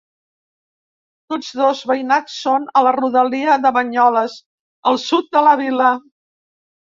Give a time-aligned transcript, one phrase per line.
[1.33, 4.37] Tots dos veïnats són a la rodalia de Banyoles,
[4.93, 5.91] al sud de la vila.